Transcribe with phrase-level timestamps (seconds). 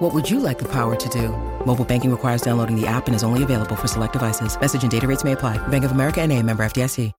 [0.00, 1.28] What would you like the power to do?
[1.66, 4.58] Mobile banking requires downloading the app and is only available for select devices.
[4.58, 5.58] Message and data rates may apply.
[5.68, 7.12] Bank of America and a member FDIC.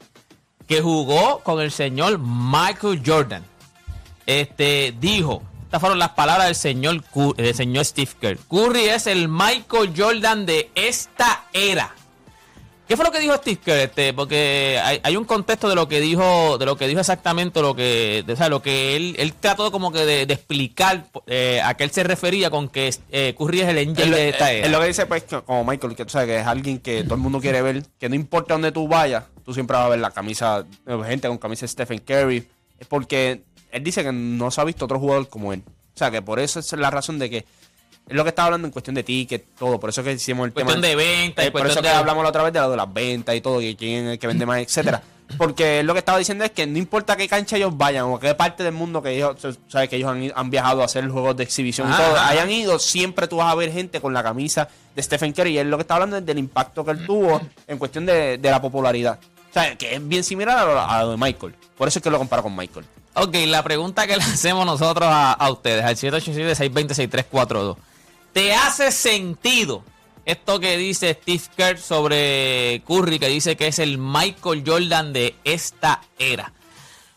[0.67, 3.45] que jugó con el señor Michael Jordan,
[4.25, 7.03] este, dijo, estas fueron las palabras del señor,
[7.35, 8.39] del señor Steve Kerr.
[8.49, 11.93] Curry es el Michael Jordan de esta era.
[12.89, 13.77] ¿Qué fue lo que dijo Steve Kerr?
[13.81, 17.61] Este, porque hay, hay un contexto de lo que dijo, de lo que dijo exactamente,
[17.61, 21.05] lo que, de, o sea, lo que él, él trató como que de, de explicar
[21.27, 24.51] eh, a qué él se refería con que eh, Curry es el angel de esta
[24.51, 24.65] es- era.
[24.65, 27.03] es lo que dice, pues, que- como Michael, que tú sabes que es alguien que
[27.03, 29.89] todo el mundo quiere ver, que no importa dónde tú vayas, tú siempre vas a
[29.89, 30.65] ver la camisa,
[31.05, 32.47] gente con camisa de Stephen Curry.
[32.79, 35.61] Es porque él dice que no se ha visto otro jugador como él.
[35.93, 37.45] O sea, que por eso es la razón de que
[38.09, 39.79] es lo que estaba hablando en cuestión de tickets, todo.
[39.79, 40.87] Por eso que hicimos el Cuestión tema.
[40.87, 42.71] de venta y Eh, por eso cuestión que de- hablamos la otra vez de lo
[42.71, 45.01] de las ventas y todo, y quién es el que vende más, etcétera.
[45.37, 48.33] Porque lo que estaba diciendo es que no importa qué cancha ellos vayan o qué
[48.33, 49.35] parte del mundo que ellos,
[49.67, 52.79] sabes que ellos han, han viajado a hacer juegos de exhibición y todo, hayan ido,
[52.79, 55.51] siempre tú vas a ver gente con la camisa de Stephen Curry.
[55.51, 58.39] Y él lo que está hablando es del impacto que él tuvo en cuestión de,
[58.39, 59.19] de la popularidad.
[59.51, 61.53] O sea, que es bien similar a lo, a lo de Michael.
[61.77, 62.85] Por eso es que lo comparo con Michael.
[63.13, 67.75] Ok, la pregunta que le hacemos nosotros a, a ustedes, al 787-620-6342.
[68.33, 69.83] ¿Te hace sentido
[70.25, 75.35] esto que dice Steve Kerr sobre Curry, que dice que es el Michael Jordan de
[75.43, 76.53] esta era?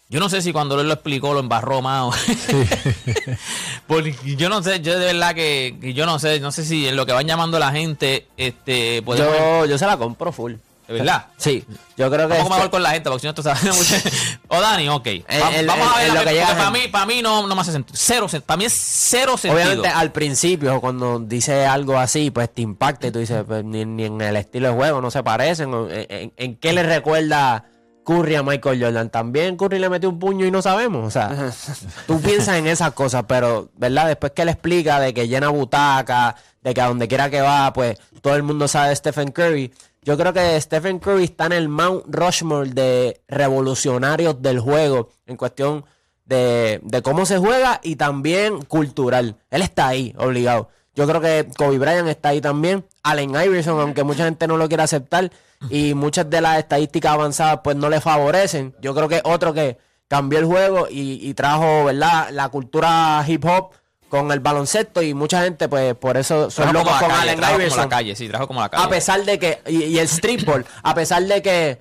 [0.09, 2.03] Yo no sé si cuando él lo explicó lo embarró más.
[2.05, 2.13] o-
[3.87, 6.87] Porque yo no sé, yo de verdad que, que yo no sé, no sé si
[6.89, 10.55] en lo que van llamando la gente, este, podemos- Yo, yo se la compro full.
[10.93, 11.27] ¿De verdad?
[11.37, 11.65] Sí,
[11.97, 12.35] yo creo que.
[12.35, 13.75] Un poco este- mejor con la gente, porque si no.
[14.49, 15.07] O Dani, ok.
[15.07, 17.61] Va- el- vamos a ver lo que llega para mí, para mí no, no me
[17.61, 17.97] hace sentido.
[18.01, 19.55] Cero, para mí es cero sentido.
[19.55, 23.85] Obviamente al principio cuando dice algo así, pues te impacta y tú dices, pues, ni,
[23.85, 25.73] ni en el estilo de juego no se parecen.
[25.73, 27.65] o ¿En, en- en qué le recuerda
[28.05, 29.11] Curry a Michael Jordan?
[29.11, 31.07] También Curry le metió un puño y no sabemos.
[31.07, 31.31] O sea,
[32.07, 34.07] tú piensas en esas cosas, pero, ¿verdad?
[34.09, 37.73] Después que él explica de que llena butaca, de que a donde quiera que va,
[37.73, 39.73] pues todo el mundo sabe de Stephen Curry.
[40.05, 45.37] Yo creo que Stephen Curry está en el Mount Rushmore de revolucionarios del juego en
[45.37, 45.85] cuestión
[46.25, 49.37] de, de cómo se juega y también cultural.
[49.49, 50.71] Él está ahí, obligado.
[50.97, 52.85] Yo creo que Kobe Bryant está ahí también.
[53.05, 55.31] Allen Iverson, aunque mucha gente no lo quiera aceptar
[55.71, 58.75] y muchas de las estadísticas avanzadas pues no le favorecen.
[58.81, 62.31] Yo creo que otro que cambió el juego y, y trajo, ¿verdad?
[62.33, 63.71] La cultura hip hop
[64.13, 67.09] con el baloncesto y mucha gente pues por eso son Trajo como locos la con
[67.09, 68.85] calle, Allen trajo como la calle, sí, trajo como la calle.
[68.85, 71.79] A pesar de que, y, y el street ball, a pesar de que,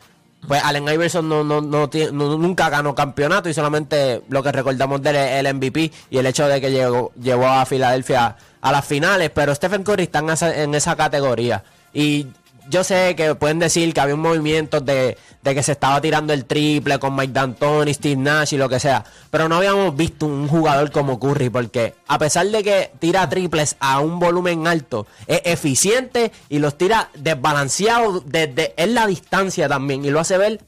[0.48, 4.54] pues Allen Iverson no, no, no, tiene- no- nunca ganó campeonato y solamente lo que
[4.54, 8.38] recordamos de él es el MVP y el hecho de que llegó, llevó a Filadelfia
[8.62, 11.66] a las finales, pero Stephen Curry está en esa, en esa categoría.
[11.94, 12.28] Y
[12.72, 16.32] yo sé que pueden decir que había un movimiento de, de que se estaba tirando
[16.34, 20.26] el triple con Mike D'Antoni, Steve Nash y lo que sea, pero no habíamos visto
[20.26, 25.06] un jugador como Curry porque a pesar de que tira triples a un volumen alto,
[25.28, 30.62] es eficiente y los tira desbalanceados desde en la distancia también y lo hace ver,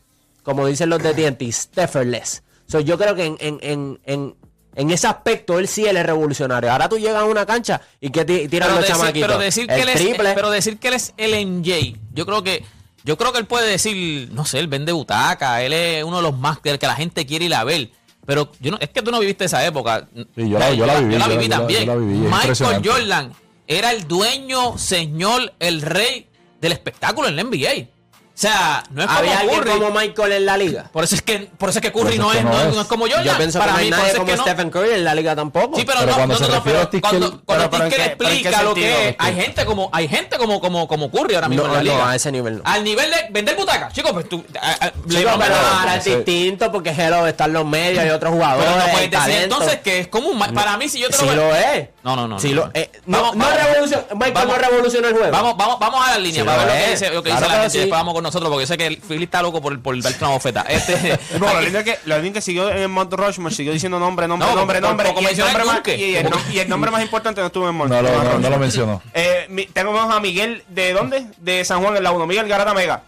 [0.43, 2.43] como dicen los de TNT, Stefferless.
[2.67, 4.35] So, yo creo que en, en, en, en,
[4.75, 6.71] en ese aspecto él sí él es revolucionario.
[6.71, 9.27] Ahora tú llegas a una cancha y que ti- tiran pero los decir, chamaquitos.
[9.27, 10.33] pero decir que él es, triple.
[10.33, 12.63] pero decir que él es el MJ, yo creo que
[13.05, 16.23] yo creo que él puede decir, no sé, él vende butaca, él es uno de
[16.23, 17.89] los más que, que la gente quiere ir a ver.
[18.25, 20.07] Pero yo no, es que tú no viviste esa época.
[20.15, 21.85] Sí, yo la- yo la viví, Yo la yo la- viví yo la- también.
[21.85, 22.81] yo la viví, es Michael.
[22.89, 23.33] Jordan
[23.67, 26.27] era el dueño, señor, el rey
[26.61, 27.89] del espectáculo en la NBA.
[28.35, 29.71] O sea, no es como ¿Había alguien Curry.
[29.79, 30.89] como Michael en la liga?
[30.91, 32.75] Por eso es que, por eso es que Curry no es no, no es, es.
[32.75, 33.23] no es como Jordan.
[33.25, 34.41] Yo pienso Para que no hay mí, nadie como que no.
[34.41, 35.77] Stephen Curry en la liga tampoco.
[35.77, 37.69] Sí, pero, Pero no, cuando no, se no, no, refiere pero a cuando, cuando pero-
[37.69, 39.89] pero Steve ¿en Kerr qué- pero en qué explica lo que es, hay gente como,
[39.93, 42.09] hay gente como, como, como Curry ahora mismo No, en la no, liga.
[42.09, 42.61] a ese nivel no.
[42.65, 46.03] Al nivel de vender butacas, chicos, pues tú, a- a- Sí, LeBron pero ahora es
[46.05, 48.65] distinto porque Hello están los medios y otros jugadores.
[48.67, 51.25] pero no puedes decir entonces que es como un para mí si yo te Sí
[51.27, 51.89] lo lo es.
[52.03, 52.39] No, no, no.
[52.39, 52.65] Sí no.
[52.65, 53.63] lo, eh, no, Vamos, no vamos.
[53.63, 54.03] revolucionó.
[54.15, 54.47] Michael Vamos.
[54.47, 55.31] no revolucionó el juego.
[55.31, 57.61] Vamos, vamos, vamos a la línea Sí, para ver lo lo que dice, lo la
[57.61, 59.79] gente y después vamos con nosotros porque yo sé que el Philly está loco por,
[59.81, 60.61] por darte una bofeta.
[60.61, 63.99] Este, Bueno, la línea que, la línea que siguió en el Mount Rushmore siguió diciendo
[63.99, 65.11] nombre, nombre, No, nombre, por- nombre.
[65.13, 65.97] por- y, el nombre más, Yunque.
[65.97, 68.23] y, el, nom- y el nombre más importante no estuvo en el Mount No, lo-
[68.23, 69.01] no, no lo mencionó.
[69.13, 71.25] Eh, mi- tengo a Miguel, ¿de dónde?
[71.37, 72.25] De San Juan, en la 1.
[72.25, 73.03] Miguel Garata Mega.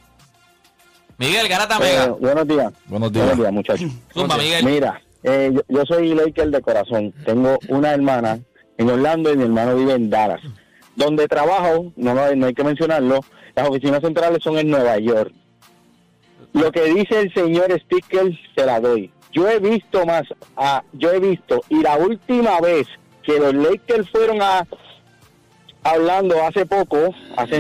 [1.18, 2.08] Miguel Garata Eh, Mega.
[2.20, 2.74] buenos días.
[2.88, 3.26] Buenos días.
[3.26, 3.92] Buenos días, muchachos.
[4.14, 4.66] Zumba, Miguel.
[4.66, 7.14] Mira, eh, yo, yo soy Laker de corazón.
[7.26, 8.40] Tengo una hermana
[8.78, 10.42] en Orlando y mi hermano vive en Dallas.
[10.96, 13.20] Donde trabajo, no, no, no hay que mencionarlo,
[13.56, 15.34] las oficinas centrales son en Nueva York.
[16.54, 19.12] Lo que dice el señor Sticker se la doy.
[19.32, 20.24] Yo he visto más,
[20.56, 22.88] a, yo he visto, y la última vez
[23.24, 24.66] que los Lakers fueron a
[25.84, 27.60] hablando hace poco, hace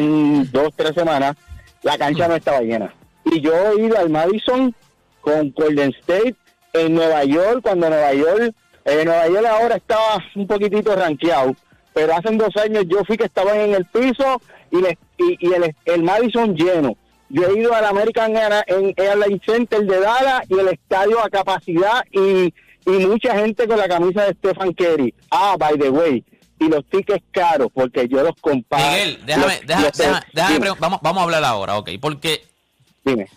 [0.52, 1.36] dos, tres semanas,
[1.84, 2.94] la cancha no estaba llena.
[3.24, 4.74] Y yo he ido al Madison
[5.22, 6.36] con Golden State
[6.74, 8.54] en Nueva York, cuando Nueva York,
[8.86, 11.56] eh, Nueva York ahora estaba un poquitito rankeado,
[11.94, 14.42] pero hace dos años yo fui que estaban en el piso
[14.78, 16.96] y, le- y, y el, el Madison lleno.
[17.30, 22.54] Yo he ido al American Airlines Center de Dallas y el estadio a capacidad y,
[22.86, 25.14] y mucha gente con la camisa de Stephen Curry.
[25.32, 26.24] Ah, by the way,
[26.60, 28.88] y los tickets caros, porque yo los comparo.
[28.92, 32.46] Miguel, déjame, Los- déjame, los- déjame, déjame vamos, vamos a hablar ahora, ok, porque
[33.04, 33.28] dime.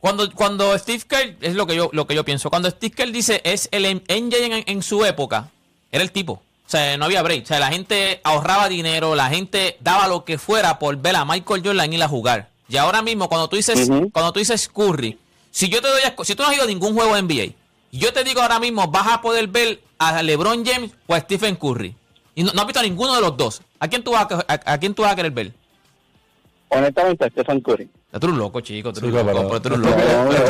[0.00, 3.10] Cuando, cuando Steve Kerr, es lo que yo, lo que yo pienso, cuando Steve Kerr
[3.10, 5.48] dice es el M- NJ en, en su época,
[5.90, 6.40] era el tipo.
[6.68, 7.44] O sea, no había break.
[7.44, 11.24] O sea, la gente ahorraba dinero, la gente daba lo que fuera por ver a
[11.24, 12.50] Michael Jordan ir a jugar.
[12.68, 15.18] Y ahora mismo, cuando tú dices, cuando tú dices Curry,
[15.50, 17.54] si yo te doy, si tú no has ido a ningún juego de NBA,
[17.90, 21.56] yo te digo ahora mismo, vas a poder ver a LeBron James o a Stephen
[21.56, 21.94] Curry.
[22.34, 23.62] Y no, no has visto a ninguno de los dos.
[23.80, 25.52] ¿A quién tú vas a, a- a quién tú vas a querer ver?
[26.68, 27.88] Honestamente, a Stephen Curry.
[28.10, 28.90] Tú eres un loco, chico.
[28.90, 30.44] Tú eres un loco, pero- tú eres un pero- loco.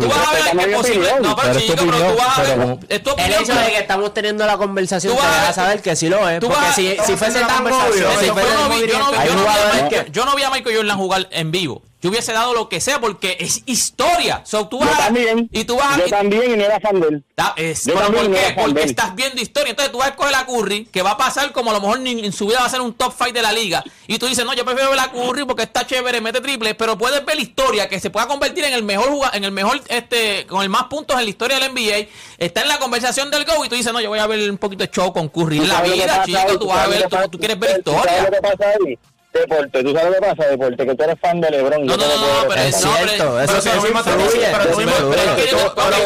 [0.00, 1.08] tú vas a ver, que mi posible.
[1.20, 2.78] No, pero es chico, pero tú vas a ver.
[2.88, 5.94] Es El hecho de que estamos teniendo la conversación Tú te vas a saber que
[5.94, 6.40] sí lo es.
[6.40, 9.48] Porque si, fuese tan obvio, Yo no vi- yo no vi- Hay yo no vi
[9.48, 11.82] a Michael- que- Yo no vi a Michael Jordan jugar en vivo.
[12.00, 14.42] Yo hubiese dado lo que sea porque es historia.
[14.44, 15.48] So, tú vas Yo a- también.
[15.52, 17.24] Y tú vas yo también y no era fan de él.
[17.36, 18.54] Da- es- Yo pero también ¿por qué?
[18.60, 19.70] Porque estás viendo historia.
[19.70, 22.00] Entonces tú vas a escoger a Curry, que va a pasar como a lo mejor
[22.00, 23.84] ni en su vida va a ser un top fight de la liga.
[24.08, 26.96] Y tú dices, no, yo prefiero ver a Curry porque está chévere, mete triple, pero
[26.98, 29.80] puedes ver la historia que se pueda convertir en el mejor jugador, en el mejor,
[29.88, 32.08] este, con el más puntos en la historia del NBA.
[32.38, 34.58] Está en la conversación del GO y tú dices, no, yo voy a ver un
[34.58, 35.58] poquito de show con Curry.
[35.58, 38.22] En ¿Tú la vida, chico, tú vas a ver, tú, quieres ver ¿Tú sabes historia.
[38.24, 38.98] lo que pasa ahí?
[39.32, 41.86] Deporte, tú sabes lo que pasa, Deporte, que tú eres fan de LeBron.
[41.86, 44.38] No, no, te no, lo no, pero Es no, cierto, eso es mismo te influye,
[44.38, 45.96] dice, pero tú mismo- pero es que yo- pero lo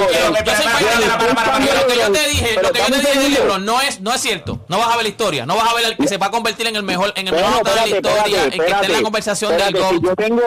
[1.87, 3.29] que yo te dije, pero lo que yo te dije de.
[3.31, 4.61] LeBron no es, no es cierto.
[4.69, 6.31] No vas a ver la historia, no vas a ver el que se va a
[6.31, 8.93] convertir en el mejor, en el mejor jugador de la historia, en que esté en
[8.93, 10.43] la conversación del yo tengo,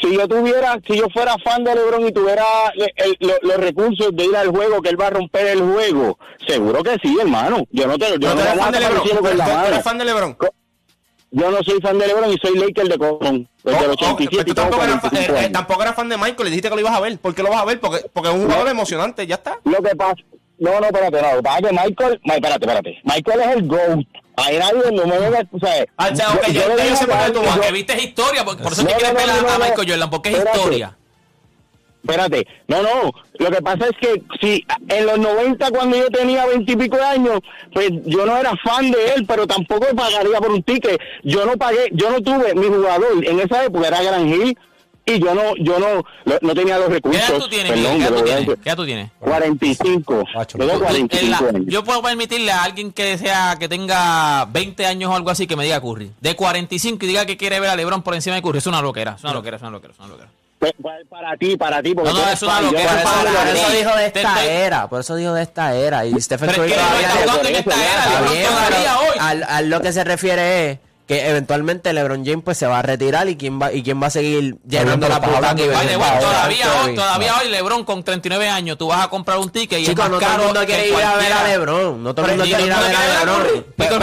[0.00, 2.44] si yo tuviera, si yo fuera fan de LeBron y tuviera
[2.74, 5.60] el- el- lo- los recursos de ir al juego, que él va a romper el
[5.60, 7.64] juego, seguro que sí, hermano.
[7.70, 9.02] Yo no te lo yo no fan de LeBron.
[9.08, 9.66] tú mano.
[9.66, 10.36] eres fan de LeBron.
[11.34, 13.48] Yo no soy fan de LeBron y soy Laker de corazón.
[13.64, 15.48] Desde el Oh, oh, 87 pero tú y tengo tampoco eras, fan, 45 eh, eh,
[15.50, 17.18] tampoco eras fan de Michael, le dijiste que lo ibas a ver.
[17.18, 17.80] ¿Por qué lo vas a ver?
[17.80, 19.58] Porque, porque es un jugador emocionante, ya está.
[19.64, 20.14] Lo que pasa,
[20.58, 23.66] no, no, espérate, no, lo que pasa es que Michael, espérate, espérate, Michael es el
[23.66, 23.98] GOAT.
[24.36, 27.24] Ahí nadie no me debe, o sea, Ah, yo- yo yo digo sé por qué
[27.26, 29.42] que tú yo- vas, Porque viste historia, por, por eso No, que quieres no, ver
[29.42, 29.58] no, a.
[29.58, 30.58] Michael Jordan, porque es Espérate.
[30.58, 30.96] historia.
[32.02, 36.44] Espérate, no, no, lo que pasa es que si en los 90 cuando yo tenía
[36.46, 37.40] 20 y pico de años,
[37.72, 41.00] pues yo no era fan de él, pero tampoco pagaría por un ticket.
[41.22, 44.58] Yo no pagué, yo no tuve, mi jugador en esa época era Gran Hill
[45.04, 46.04] y yo no, yo no,
[46.40, 47.28] no, tenía los ¿Qué recursos.
[47.28, 47.98] edad tú tienes, Perdón, Miguel?
[47.98, 48.46] ¿Qué edad yo tú tienes?
[48.46, 48.62] decir.
[48.62, 49.10] ¿Qué edad tú tienes?
[49.20, 50.24] 45.
[50.34, 51.64] Macho, Tengo tú- Tú- en 45 la- años.
[51.68, 55.54] yo puedo permitirle a alguien que sea que tenga 20 años o algo así que
[55.56, 56.10] me diga Curry.
[56.20, 58.58] De 45 y diga que quiere ver a LeBron por encima de Curry.
[58.58, 60.30] Es una loquera, es una loquera, es una loquera, es una loquera.
[60.62, 62.70] Pues, pues, Para ti, para ti, porque No, no, tú eres es una fan, yo
[62.70, 63.52] loquera, soy es fan una de Por loquera.
[63.54, 63.72] LeBron.
[63.72, 66.06] eso dijo de Te esta era, por eso dijo de esta era.
[66.06, 68.06] Y Stephen Curry que no todavía está no- jugando en por esta eso, era, está
[68.06, 69.16] Está LeBron bien, todavía pero hoy.
[69.18, 70.78] al, al lo que se refiere es
[71.12, 74.06] que eventualmente LeBron James pues se va a retirar y quién va y quién va
[74.06, 78.48] a seguir llenando la puta que Vale, bueno, todavía hoy, todavía hoy LeBron con 39
[78.48, 80.64] años, tú vas a comprar un ticket y Chicos, es no todo el caro mundo
[80.64, 81.48] quiere ir a ver a.
[81.48, 82.02] LeBron.
[82.02, 83.64] No todo el mundo quiere ir a ver a LeBron.
[83.76, 83.96] Pero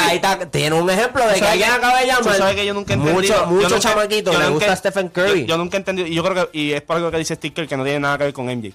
[0.00, 2.36] ahí está, tiene un ejemplo de que alguien acaba de llamar.
[2.36, 2.96] sabes que yo nunca.
[2.96, 5.42] Mucho, mucho chamaquito le gusta Stephen Curry.
[5.42, 7.36] Yo, yo nunca he entendido, y yo creo que, y es por algo que dice
[7.36, 8.74] Sticker que no tiene nada que ver con MJ.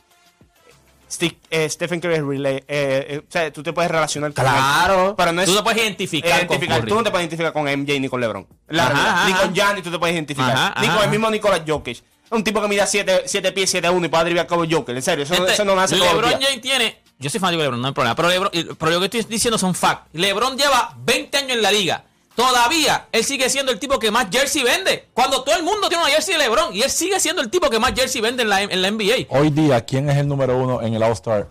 [1.11, 4.45] Steve- eh, Stephen Curry es relay, eh, eh, o sea, tú te puedes relacionar con
[4.45, 4.51] él.
[4.51, 5.15] Claro.
[5.17, 6.77] Pero no es Tú te puedes identificar con identificar.
[6.79, 6.89] Curry.
[6.89, 8.47] Tú no te puedes identificar con MJ ni con LeBron.
[8.67, 9.25] La Ajá, realidad.
[9.25, 9.41] Ni ajá.
[9.41, 10.51] con Gianni tú te puedes identificar.
[10.51, 11.11] Ajá, ni ajá, con el ajá.
[11.11, 12.03] mismo Nicolas Jokic.
[12.31, 14.95] Un tipo que mida 7 pies, 7 1 y puede driblar como Joker.
[14.95, 16.31] En serio, eso, Este, eso no nace LeBron.
[16.33, 17.01] James tiene.
[17.17, 18.15] Yo soy fanático de LeBron, no hay problema.
[18.15, 20.09] Pero, LeBron- pero lo que estoy diciendo son facts.
[20.13, 22.03] LeBron lleva 20 años en la liga.
[22.39, 25.09] Todavía él sigue siendo el tipo que más jersey vende.
[25.13, 26.73] Cuando todo el mundo tiene una jersey de LeBron.
[26.73, 29.25] Y él sigue siendo el tipo que más jersey vende en la, en la NBA.
[29.29, 31.47] Hoy día, ¿quién es el número uno en el All-Star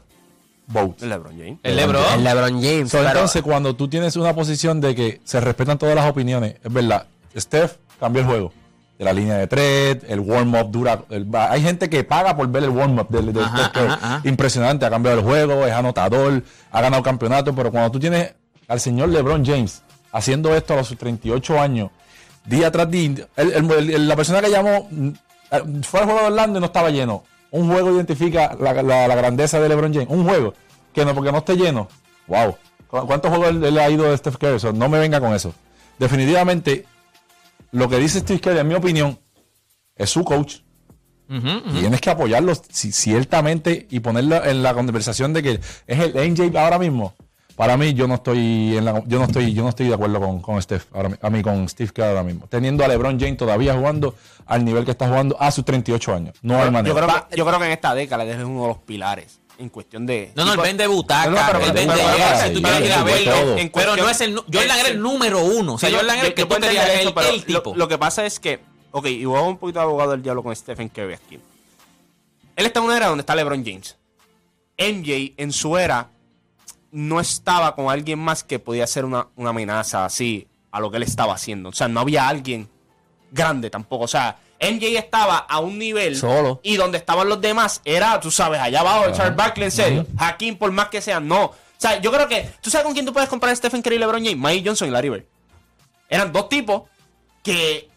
[0.67, 1.05] Vote?
[1.07, 1.59] LeBron James.
[1.63, 2.03] El LeBron.
[2.15, 2.91] El LeBron James.
[2.91, 6.73] So, entonces, cuando tú tienes una posición de que se respetan todas las opiniones, es
[6.73, 8.53] verdad, Steph cambió el juego.
[8.99, 11.05] De la línea de tres, el warm-up dura.
[11.11, 13.87] el- hay gente que paga por ver el warm-up de, de Ajá, Steph Curry.
[13.93, 14.29] ajá, ajá.
[14.29, 16.43] Impresionante, ha cambiado el juego, es anotador,
[16.73, 18.33] ha ganado campeonato, pero cuando tú tienes
[18.67, 21.91] al señor LeBron James haciendo esto a los 38 años,
[22.45, 25.11] día tras día, el- el- la persona que llamó mm,
[25.83, 27.25] fue al juego de Orlando y no estaba lleno.
[27.51, 30.09] Un juego identifica la, la- la grandeza de LeBron James.
[30.11, 30.55] Un juego
[30.95, 31.89] que no, porque no esté lleno.
[32.27, 32.57] Wow.
[32.89, 34.73] ¿Cu- ¿Cuántos juegos él, él ha ido de Steph Curry?
[34.77, 35.55] No me venga con eso.
[35.99, 36.87] Definitivamente,
[37.73, 39.19] lo que dice Steve Curry, en mi opinión,
[39.97, 40.57] es su coach.
[41.79, 46.59] Tienes que apoyarlo ci- ciertamente y ponerlo en la conversación de que es el MJ
[46.59, 47.15] ahora mismo.
[47.59, 50.21] Para mí, yo no estoy en la- yo no estoy, yo no estoy de acuerdo
[50.21, 52.47] con, con Steph, ahora, a mí con Steve Kerr ahora mismo.
[52.49, 54.15] Teniendo a LeBron James todavía jugando
[54.47, 56.37] al nivel que está jugando a sus 38 años.
[56.41, 56.95] No hay manera.
[56.95, 59.71] Yo creo, que, yo creo que en esta década es uno de los pilares en
[59.71, 60.31] cuestión de.
[60.37, 63.97] No, no, él vende butaca, No, no, pero- él vende pero- tú ir a verlo.
[64.05, 64.37] no es el.
[64.37, 65.75] Jordan era el número uno.
[65.75, 67.71] O sea, Jordan era el que yo tú querías, el, el tipo.
[67.73, 68.61] Lo, lo que pasa es que,
[68.93, 71.41] ok, y voy a un poquito de abogado del diablo con Stephen Curry aquí.
[72.55, 73.97] Él está en una era donde está LeBron James.
[74.79, 76.09] MJ en su era
[76.91, 80.97] no estaba con alguien más que podía ser una, una amenaza así a lo que
[80.99, 81.69] él estaba haciendo.
[81.71, 82.69] O sea, no había alguien
[83.31, 84.05] grande tampoco.
[84.05, 86.61] O sea, MJ estaba a un nivel Solo.
[86.63, 90.07] y donde estaban los demás era, tú sabes, allá abajo, Charles Barkley, en serio.
[90.17, 91.45] Hakim, por más que sea, no.
[91.45, 93.97] O sea, yo creo que, ¿tú sabes con quién tú puedes comparar a Stephen Curry
[93.97, 94.37] y LeBron James?
[94.39, 95.25] Mike Johnson y Larry Bird.
[96.09, 96.83] Eran dos tipos
[97.43, 97.89] que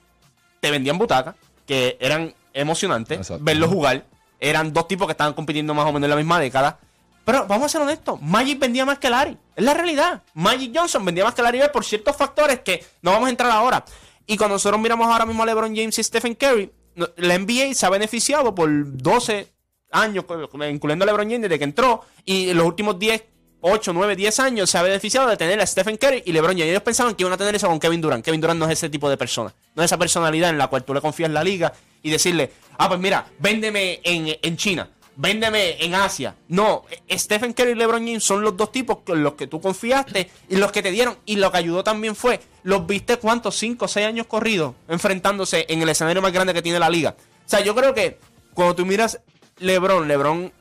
[0.59, 3.43] te vendían butaca, que eran emocionantes, Exacto.
[3.43, 4.05] verlos jugar.
[4.39, 6.79] Eran dos tipos que estaban compitiendo más o menos en la misma década.
[7.25, 9.37] Pero vamos a ser honestos, Magic vendía más que Larry.
[9.55, 10.23] Es la realidad.
[10.33, 13.51] Magic Johnson vendía más que Larry Bird por ciertos factores que no vamos a entrar
[13.51, 13.85] ahora.
[14.25, 16.71] Y cuando nosotros miramos ahora mismo a LeBron James y Stephen Curry,
[17.17, 19.47] la NBA se ha beneficiado por 12
[19.91, 20.25] años,
[20.69, 23.23] incluyendo a LeBron James desde que entró, y en los últimos 10,
[23.61, 26.69] 8, 9, 10 años se ha beneficiado de tener a Stephen Curry y LeBron James.
[26.69, 28.25] Ellos pensaban que iban a tener eso con Kevin Durant.
[28.25, 29.53] Kevin Durant no es ese tipo de persona.
[29.75, 32.51] No es esa personalidad en la cual tú le confías en la liga y decirle,
[32.77, 34.89] ah, pues mira, véndeme en, en China.
[35.21, 36.35] Véndeme en Asia.
[36.47, 39.61] No, eh, Stephen Curry y LeBron James son los dos tipos con los que tú
[39.61, 41.15] confiaste y los que te dieron.
[41.27, 45.65] Y lo que ayudó también fue, los viste cuántos, 5 o 6 años corridos enfrentándose
[45.69, 47.15] en el escenario más grande que tiene la liga.
[47.45, 48.17] O sea, yo creo que
[48.55, 49.19] cuando tú miras
[49.59, 50.51] LeBron, LeBron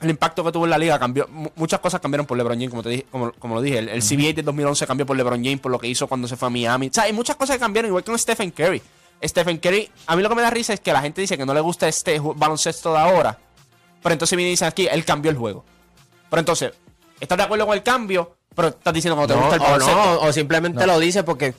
[0.00, 1.26] el impacto que tuvo en la liga cambió.
[1.28, 3.78] mu- Muchas cosas cambiaron por LeBron James, como, te dije, como, como lo dije.
[3.78, 6.36] El, el CBA del 2011 cambió por LeBron James, por lo que hizo cuando se
[6.36, 6.88] fue a Miami.
[6.88, 8.80] O sea, hay muchas cosas que cambiaron, igual que con Stephen Curry.
[9.24, 11.44] Stephen Curry, a mí lo que me da risa es que la gente dice que
[11.46, 13.38] no le gusta este baloncesto de ahora.
[14.06, 15.64] Pero entonces viene y dicen aquí, él cambió el juego.
[16.30, 16.72] Pero entonces,
[17.18, 18.36] ¿estás de acuerdo con el cambio?
[18.54, 21.54] Pero estás diciendo que no te gusta el o no, o simplemente lo dice porque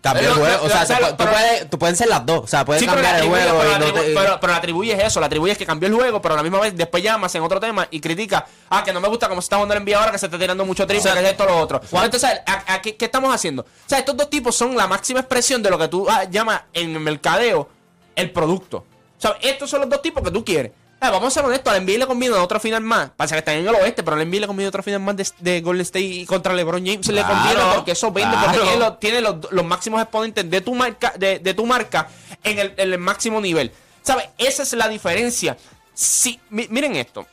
[0.00, 0.64] cambió el juego.
[0.64, 2.44] O sea, tú, puedes, tú pueden ser las dos.
[2.44, 4.58] O sea, puedes cambiar el juego pero, y le no te- atribu- pero- pero le
[4.58, 7.34] atribuyes eso, le atribuyes que cambió el juego, pero a la misma vez después llamas
[7.34, 9.80] en otro tema y critica, ah, que no me gusta cómo se está jugando el
[9.84, 11.80] NBA ahora, que se está tirando mucho triple, que es esto lo otro.
[12.04, 13.62] Entonces, ¿a- a qué, qué estamos haciendo?
[13.62, 16.62] O sea, estos dos tipos son la máxima expresión de lo que tú ah, llamas
[16.72, 17.68] en el mercadeo
[18.16, 18.78] el producto.
[18.78, 20.72] O sea, estos son los dos tipos que tú quieres.
[21.00, 23.10] Vamos a ser honestos, al NBA le conviene otro final más.
[23.16, 25.26] Pasa que están en el oeste, pero al NBA le conviene otro final más de,
[25.38, 27.06] de Golden State y contra LeBron James.
[27.06, 30.60] le Claro, conviene porque eso vende, porque tiene los, tiene los, los máximos exponentes de
[30.60, 32.08] tu marca, de, de tu marca
[32.42, 33.70] en el, en el máximo nivel.
[34.02, 34.26] ¿Sabes?
[34.38, 35.56] Esa es la diferencia.
[35.94, 37.26] Si, mi- miren esto.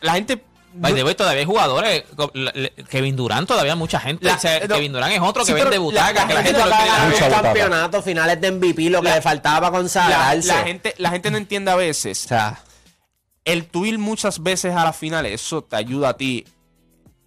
[0.00, 0.42] La gente.
[0.74, 2.02] By the way, todavía hay jugadores.
[2.32, 4.24] le- Kevin Durant, todavía mucha gente.
[4.26, 4.74] La- o sea, no.
[4.74, 6.14] Kevin Durant es otro Sí, que vende la- butacas.
[6.14, 7.12] la que la gente gente no lo va a quiere ganar dar.
[7.12, 7.42] Mucha un butaca.
[7.42, 10.48] campeonato, finales de MVP, lo que La- le faltaba consagrarse.
[10.48, 12.24] la gente, la gente no entiende a veces.
[12.24, 12.58] O sea,
[13.44, 16.44] el tú ir muchas veces a las finales, eso te ayuda a ti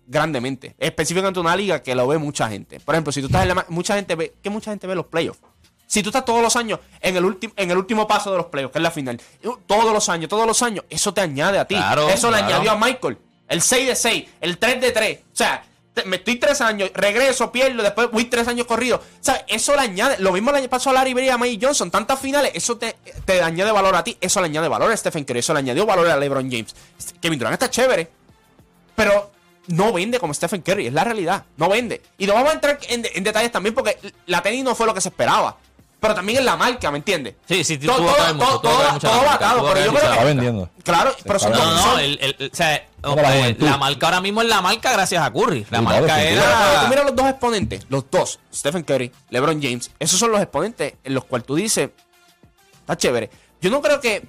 [0.07, 0.75] grandemente.
[0.79, 2.79] Específicamente en una liga que lo ve mucha gente.
[2.79, 5.07] Por ejemplo, si tú estás en la mucha gente ve, que mucha gente ve los
[5.07, 5.39] playoffs.
[5.87, 8.47] Si tú estás todos los años en el último en el último paso de los
[8.47, 11.59] playoffs, que es la final, uh, todos los años, todos los años, eso te añade
[11.59, 11.75] a ti.
[11.75, 13.17] Claro, eso le añadió a Michael.
[13.47, 15.19] El 6 de 6, el 3 de 3.
[15.19, 15.63] O sea,
[16.03, 18.97] me estoy tres años, regreso, pierdo, después voy tres años corrido.
[18.97, 20.17] O sea, eso le añade.
[20.19, 21.89] Lo mismo le pasó a Larry Bird y a Mike Johnson.
[21.89, 24.17] Tantas finales, eso te, te añade valor a ti.
[24.19, 25.39] Eso le añade valor a Stephen Curry.
[25.39, 26.75] Eso le añadió valor a LeBron James.
[27.21, 28.09] Kevin Durant está chévere,
[28.95, 29.31] pero
[29.67, 30.87] no vende como Stephen Curry.
[30.87, 31.45] Es la realidad.
[31.57, 32.01] No vende.
[32.17, 34.93] Y no vamos a entrar en, en detalles también porque la tenis no fue lo
[34.93, 35.57] que se esperaba.
[36.05, 37.35] Pero también en la marca, ¿me entiendes?
[37.47, 40.69] Sí, sí, sí, todo, todo, todo, todo, atado, pero yo creo que, vendiendo.
[40.83, 44.05] claro, pero son, está No, no, son- no, el, el- o sea, la eh, marca
[44.07, 45.65] ahora mismo es la marca gracias a Curry.
[45.69, 46.87] La marca cuando tú era.
[46.89, 51.13] miras los dos exponentes, los dos, Stephen Curry, LeBron James, esos son los exponentes en
[51.13, 51.89] los cuales tú dices,
[52.81, 53.29] está chévere.
[53.61, 54.23] Yo no creo que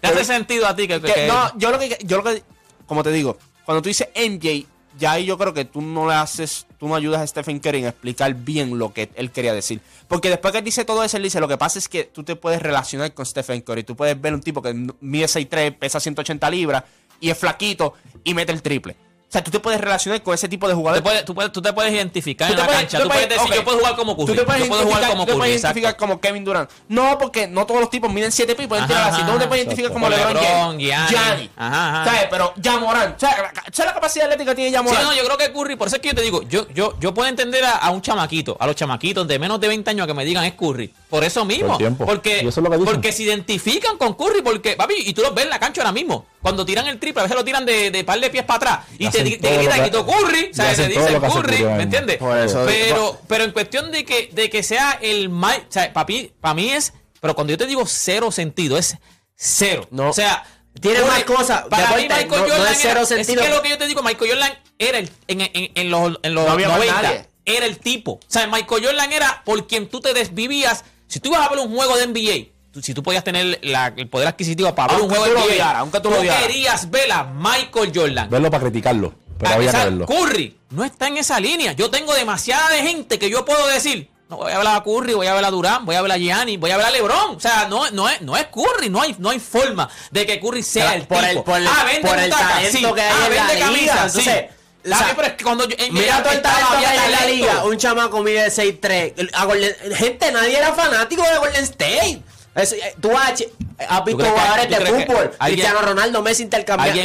[0.00, 2.42] ¿Te hace sentido a ti que, Que- que- no, yo lo que, yo lo que,
[2.86, 4.66] como te digo, cuando tú dices MJ,
[4.98, 7.78] ya ahí yo creo que tú no le haces, tú no ayudas a Stephen Curry
[7.78, 9.80] en explicar bien lo que él quería decir.
[10.08, 12.24] Porque después que él dice todo eso, él dice, lo que pasa es que tú
[12.24, 13.84] te puedes relacionar con Stephen Curry.
[13.84, 16.84] Tú puedes ver un tipo que mide 6'3, pesa 180 libras
[17.20, 17.94] y es flaquito
[18.24, 18.96] y mete el triple.
[19.32, 21.02] O sea, tú te puedes relacionar con ese tipo de jugadores.
[21.02, 22.98] puedes- tú, puedes- tú te puedes identificar Tú en la puedes- cancha.
[22.98, 24.26] tú Tú te puedes puedes- decir, yo puedo jugar como Curry.
[24.26, 25.38] Tú te puedes yo puedo jugar identificar, como tú te Curry.
[25.40, 26.70] puedes identificar como Kevin Durant.
[26.88, 29.22] No, porque no todos los tipos miden 7 pies y pueden Ajá, tirar así.
[29.22, 29.80] ajá, No te puedes exacto.
[29.80, 30.78] identificar como LeBron LeBron, James.
[30.84, 31.08] Gianni.
[31.16, 31.50] Gianni.
[31.56, 32.04] Ajá, ajá.
[32.10, 32.26] ¿Sabes?
[32.30, 33.14] Pero ya Morán.
[33.16, 33.36] ¿Sabes
[33.72, 35.96] ¿sabes la capacidad atlética que tiene ya Sí, no, yo creo que Curry, por eso
[35.96, 38.66] es que yo te digo, yo, yo, yo puedo entender a, a un chamaquito, a
[38.66, 40.92] los chamaquitos de menos de 20 años que me digan es Curry.
[41.08, 41.78] Por eso mismo.
[41.78, 41.96] Por.
[41.96, 45.50] Porque, eso es porque se identifican con Curry, porque, papi, y tú los ves en
[45.50, 46.26] la cancha ahora mismo.
[46.42, 48.86] Cuando tiran el triple, a veces lo tiran de, de par de pies para atrás.
[48.94, 50.76] Y te, Hacen te que- tú Curry, y ¿sabes?
[50.76, 52.18] Te dicen Curry, ¿me entiendes?
[52.18, 55.92] Por eso- Pero, pero en cuestión de que, de que sea el Mike, o sea,
[55.92, 58.96] papi, para mí es, pero cuando yo te digo cero sentido, es
[59.36, 59.86] cero.
[59.90, 60.10] No.
[60.10, 60.44] O sea,
[60.80, 61.62] Tiene Curry- más cosas.
[61.70, 63.42] Para mí, Michael no- no Jordan es cero era- sentido.
[63.42, 66.18] Es que lo que yo te digo, Michael Jordan era el, en, en- en los,
[66.22, 67.26] en los No había más 90, nadie.
[67.44, 68.12] era el tipo.
[68.12, 70.84] O sea, Michael Jordan era por quien tú te desvivías.
[71.06, 72.48] Si tú ibas a ver un juego de NBA,
[72.80, 76.00] si tú podías tener la- el poder adquisitivo para ver un juego de NBA, aunque
[76.00, 78.30] tú lo querías ver a Michael Jordan.
[78.30, 79.12] Verlo para criticarlo.
[79.38, 80.06] Pero Ah, había que verlo.
[80.06, 81.72] Curry no está en esa línea.
[81.72, 84.08] Yo tengo demasiada de gente que yo puedo decir.
[84.28, 86.16] No voy a ver a Curry, voy a ver a Durán, voy a ver a
[86.16, 87.36] Gianni, voy a ver a LeBron.
[87.36, 90.40] O sea, no, no, es, no es Curry, no hay, no hay forma de que
[90.40, 91.28] Curry sea el por tipo.
[91.30, 92.94] el, por el, ah, vende por el talento sí.
[92.94, 93.66] que hay Ah, en la vende liga.
[93.66, 94.56] camisa, Entonces, sí.
[94.84, 96.98] La o sea, pero es que cuando yo, Mira mi- todo el talento que hay
[97.04, 97.64] en la liga.
[97.64, 99.12] Un chamaco mide 6'3.
[99.16, 102.22] El- a Golden- Gente, nadie era fanático de Golden State.
[102.54, 103.44] Es- eh, tú has,
[103.88, 105.30] has visto jugadores de fútbol.
[105.46, 106.42] Cristiano Ronaldo, Messi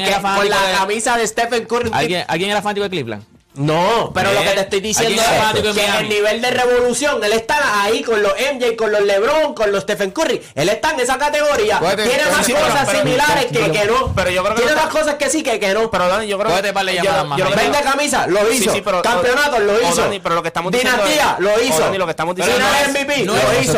[0.04, 1.90] era con la de- camisa de Stephen Curry.
[1.94, 3.24] ¿Alguien, ¿Alguien era fanático de Cleveland?
[3.58, 7.34] No, pero lo que te estoy diciendo es que en el nivel de revolución, él
[7.34, 10.42] está ahí con los MJ, con los LeBron, con los Stephen Curry.
[10.56, 11.80] Él está en esa categoría.
[11.80, 14.14] Tiene pero más sí, cosas pero- pero- similares que, que no.
[14.16, 15.90] pero yo creo que Tiene más cosas que sí que que no.
[15.92, 18.64] Pero Dani, yo creo que- Vende camisa, lo hizo.
[18.72, 20.02] Sí, sí, pero- Campeonato, lo hizo.
[20.04, 21.80] Dani, pero lo que estamos diciendo Dinastía, es- lo hizo.
[21.80, 23.78] Dani, lo que estamos diciendo Final es- MVP, no lo es- hizo.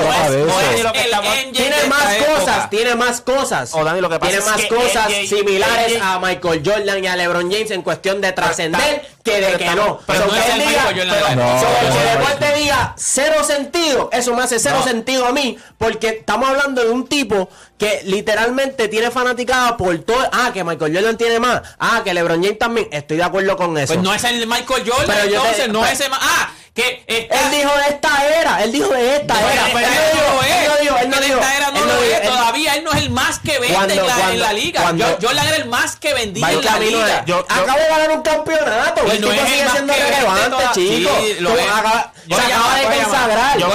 [1.53, 3.71] Tiene más cosas, tiene más cosas.
[3.73, 7.07] O Dani, lo que pasa tiene es más que cosas similares a Michael Jordan y
[7.07, 9.99] a LeBron James en cuestión de trascender que de pero que no.
[10.05, 14.43] pero no es el diga- Michael Jordan de el deporte diga cero sentido, eso me
[14.43, 14.83] hace cero No.
[14.85, 20.17] sentido a mí, porque estamos hablando de un tipo que literalmente tiene fanaticada por todo.
[20.33, 21.61] Ah, que Michael Jordan tiene más.
[21.79, 22.87] Ah, que LeBron James también.
[22.91, 23.93] Estoy de acuerdo con eso.
[23.93, 26.09] Pues no es el Michael Jordan, Pero yo te- entonces, no pero- es ese.
[26.09, 29.67] ma- Ah, que está- Él dijo de esta era, él dijo de esta era.
[29.67, 30.67] esta Él no dijo, él es.
[30.69, 31.39] no dijo, él no En dijo.
[31.39, 34.19] esta era no Todavía él no es el más que vende Cuando- en, la, en
[34.19, 34.81] cuando- la liga.
[34.81, 37.25] cuando- Yo- Jordan era el más que vendía en en la liga.
[37.25, 39.01] Yo- acaba de ganar un campeonato.
[39.01, 41.11] El no tipo es el sigue siendo relevante, toda- chico.
[41.19, 41.67] Sí, lo es.
[41.69, 43.59] acaba- Voy se acaba de consagrar.
[43.59, 43.73] Yo yo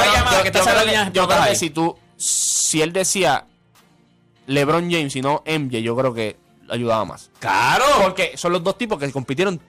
[1.29, 3.44] creo que- yo si tú, si él decía
[4.46, 6.37] LeBron James y no MJ, yo creo que
[6.68, 7.31] ayudaba más.
[7.38, 7.85] Claro.
[8.03, 9.61] Porque son los dos tipos que compitieron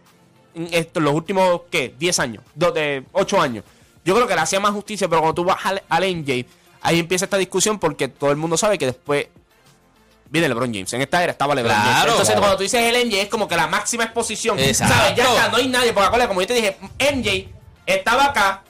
[0.53, 1.93] en en los últimos, ¿qué?
[1.97, 3.63] 10 años, do- de 8 años.
[4.05, 6.45] Yo creo que le hacía más justicia, pero cuando tú vas al, al MJ,
[6.86, 9.28] ahí empieza esta discusión porque todo el mundo sabe que después
[10.30, 10.93] viene LeBron James.
[10.93, 12.04] En esta era estaba LeBron Claro, James.
[12.06, 12.41] Entonces, claro.
[12.41, 14.60] cuando tú dices el MJ, es como que la máxima exposición.
[14.60, 14.93] Exacto.
[14.95, 15.15] ¿Sabes?
[15.15, 15.93] Ya está, no hay nadie.
[15.93, 17.50] Porque acuérdate, como yo te dije, MJ
[17.86, 18.63] estaba acá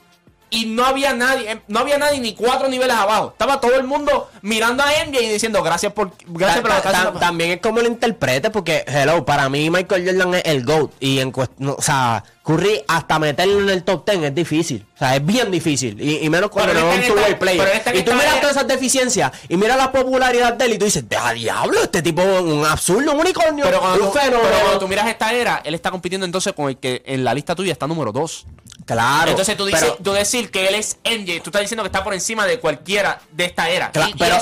[0.50, 3.30] y no había nadie, eh, no había nadie ni cuatro niveles abajo.
[3.32, 6.76] Estaba todo el mundo mirando a MJ y diciendo gracias por gracias por que Ta-
[6.78, 7.20] estás ta- haciendo".
[7.20, 10.90] También es como lo interprete, porque, hello, para mí Michael Jordan es el GOAT.
[11.00, 14.86] Y en no, o sea, Curry hasta meterlo en el top 10 es difícil.
[14.94, 16.00] O sea, es bien difícil.
[16.00, 17.82] Y, y menos cuando no es un two-way player.
[17.94, 21.04] Y tú miras todas esas deficiencias y miras la popularidad de él y tú dices,
[21.20, 21.82] ¡ah, diablo!
[21.82, 24.42] Este tipo es un absurdo, un unicornio, Pero cuando, un tú, fenómeno.
[24.48, 27.34] pero cuando tú miras esta era, él está compitiendo entonces con el que en la
[27.34, 28.46] lista tuya está número 2.
[28.86, 29.30] Claro.
[29.32, 32.04] Entonces tú dices, pero- tú decir que él es MJ, tú estás diciendo que está
[32.04, 33.90] por encima de cualquiera de esta era.
[33.92, 34.40] Cla- Y- pero el,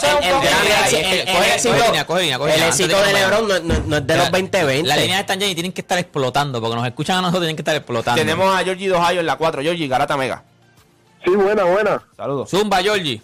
[2.63, 4.89] éxito- de LeBron no, no- no es de los 2020.
[4.89, 7.57] La línea están llenas y tienen que estar explotando porque nos escuchan a nosotros tienen
[7.57, 8.21] que estar explotando.
[8.21, 9.63] Tenemos a Georgie Dohayo en la 4.
[9.63, 10.43] Georgie, Garata Mega.
[11.25, 12.03] Sí, buena, buena.
[12.17, 12.51] Saludos.
[12.51, 13.23] Zumba, Georgie.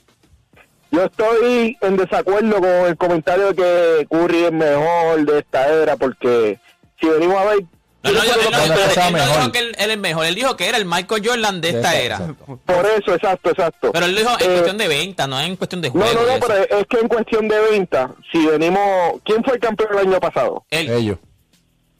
[0.91, 5.97] Yo estoy en desacuerdo con el comentario de que Curry es mejor de esta era,
[5.97, 6.59] porque
[7.01, 7.65] si venimos a ver,
[8.03, 8.69] No, no, yo- él no, él-
[9.13, 10.25] no dijo que él, él es mejor.
[10.25, 12.17] Él dijo que era el Michael Jordan de esta Exacto, era.
[12.17, 12.61] exacto.
[12.65, 13.93] por eso, exacto, exacto.
[13.93, 16.21] Pero él dijo en Eh, cuestión de venta, no en cuestión de No, juego.
[16.21, 16.47] no, no, eso.
[16.47, 20.19] pero es que en cuestión de venta, si venimos, ¿quién fue el campeón el año
[20.21, 20.65] pasado?
[20.71, 20.91] Él.
[20.91, 21.19] Ellos.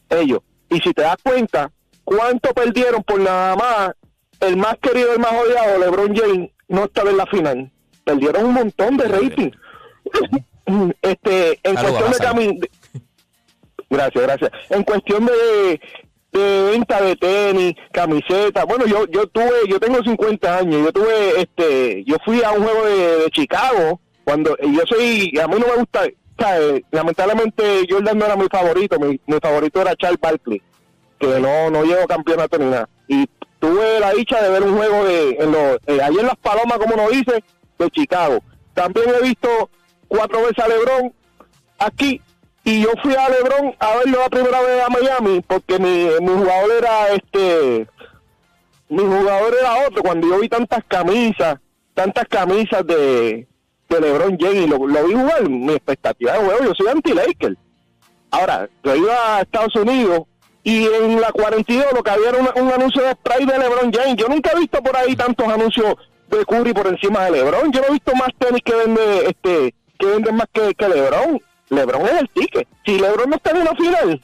[0.09, 0.41] Ellos.
[0.71, 1.71] Y si te das cuenta,
[2.05, 3.91] ¿cuánto perdieron por nada más?
[4.41, 7.71] El más querido, el más odiado, LeBron James, no estaba en la final.
[8.05, 9.51] perdieron un montón de rating.
[11.03, 12.35] este, en cuestión de Lázaro.
[12.41, 12.71] cami- de-
[13.91, 14.51] Gracias, gracias.
[14.71, 15.81] En cuestión de,
[16.33, 22.05] venta de tenis, camisetas, bueno, yo yo tuve, yo tengo 50 años, yo tuve, este,
[22.05, 26.05] yo fui a un juego de, Chicago cuando yo soy, a mí no me gusta,
[26.39, 26.83] ¿sabes?
[26.93, 30.63] lamentablemente Jordan no era mi favorito, mi, mi favorito era Charles Barkley,
[31.19, 32.89] que no no llevo campeonato ni nada.
[33.09, 33.27] Y
[33.59, 36.79] tuve la dicha de ver un juego de, en los, eh, ahí en Las Palomas,
[36.79, 37.43] como nos dice,
[37.77, 38.39] de Chicago.
[38.73, 39.69] También he visto
[40.07, 41.13] cuatro veces a LeBron
[41.81, 42.21] aquí
[42.65, 46.29] y yo fui a LeBron a verlo la primera vez a Miami porque mi, mi
[46.29, 47.87] jugador era este
[48.89, 51.59] mi jugador era otro cuando yo vi tantas camisas
[51.95, 53.47] tantas camisas de,
[53.89, 57.57] de LeBron James y lo, vi jugar mi expectativa de juego yo soy anti Laker
[58.31, 60.23] ahora yo iba a Estados Unidos
[60.63, 64.17] y en la 42 lo que había era un anuncio de spray de LeBron James.
[64.17, 65.95] Yo nunca he visto por ahí tantos anuncios
[66.29, 67.73] de Curry por encima de LeBron.
[67.73, 71.41] Yo no he visto más tenis que vende este que venden más que, que LeBron
[71.71, 72.69] LeBron es el ticket.
[72.85, 74.21] Si LeBron no está en una final,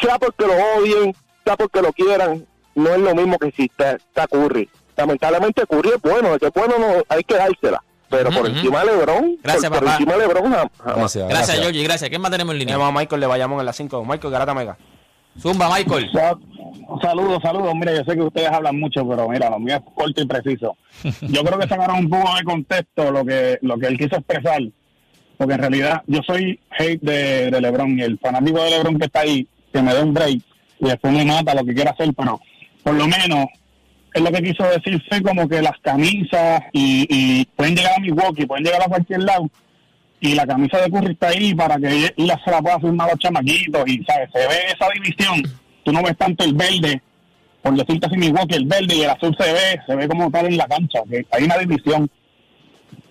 [0.00, 1.14] sea porque lo odien,
[1.44, 4.68] sea porque lo quieran, no es lo mismo que si está, está Curry.
[4.96, 7.82] Lamentablemente Curry es bueno, de que es bueno no, hay que dársela.
[8.10, 9.96] Pero por encima de LeBron, Gracias, por, por papá.
[9.96, 10.96] encima de LeBron jam- jamás.
[10.98, 12.10] Gracias, Gracias, Georgie, gracias.
[12.10, 12.74] ¿Quién más tenemos en línea?
[12.76, 14.04] Tenemos a Michael, le vayamos en las 5.
[14.04, 14.76] Michael Garata Mega.
[15.40, 16.10] Zumba, Michael.
[16.12, 16.36] Sa-
[17.00, 17.72] Saludos, saludos.
[17.74, 20.76] Mira, yo sé que ustedes hablan mucho, pero mira, lo mío es corto y preciso.
[21.22, 24.60] Yo creo que sacaron un poco de contexto lo que lo que él quiso expresar,
[25.36, 29.20] porque en realidad yo soy hate de, LeBron y el fanático de LeBron que está
[29.20, 30.40] ahí, que me dé un break
[30.80, 32.40] y después me mata lo que quiera hacer, pero
[32.82, 33.46] por lo menos
[34.14, 38.00] él lo que quiso decir fue como que las camisas y, y pueden llegar a
[38.00, 39.48] Milwaukee, pueden llegar a cualquier lado
[40.20, 43.12] y la camisa de Curry está ahí para que ella se la pueda firmar a
[43.12, 45.42] los chamaquitos y sabes se ve esa división.
[45.82, 47.02] Tú no ves tanto el verde
[47.62, 50.46] por decirte así Milwaukee el verde y el azul se ve se ve como tal
[50.46, 52.08] en la cancha que hay una división.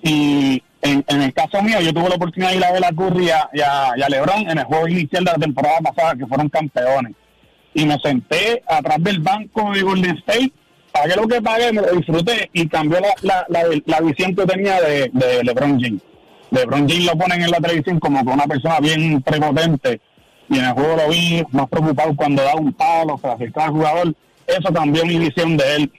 [0.04, 3.30] Y en, el caso mío yo tuve la oportunidad de ir a ver a Curry
[3.54, 7.14] y a, LeBron en el juego inicial de la temporada pasada que fueron campeones
[7.74, 10.52] y me senté atrás del banco de Golden State
[10.92, 14.82] pagué lo que pagué, me lo disfruté y cambió la, la, la, visión que tenía
[14.82, 15.10] de,
[15.44, 16.02] LeBron James.
[16.52, 20.02] LeBron James lo ponen en la televisión como que una persona bien prepotente
[20.50, 23.72] y en el juego lo vi más preocupado cuando da un palo, se acercaba al
[23.72, 24.14] jugador.
[24.46, 25.92] Eso cambió mi visión de él.